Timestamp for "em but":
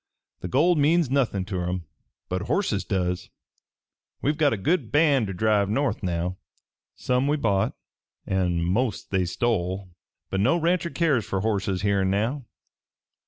1.69-2.41